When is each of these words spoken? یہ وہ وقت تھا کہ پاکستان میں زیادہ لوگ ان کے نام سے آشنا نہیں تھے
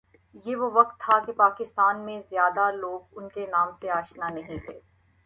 یہ 0.45 0.55
وہ 0.55 0.69
وقت 0.73 0.99
تھا 0.99 1.17
کہ 1.25 1.31
پاکستان 1.37 1.99
میں 2.05 2.19
زیادہ 2.29 2.69
لوگ 2.73 3.17
ان 3.17 3.29
کے 3.29 3.45
نام 3.47 3.69
سے 3.81 3.89
آشنا 3.91 4.29
نہیں 4.29 4.57
تھے 4.65 4.79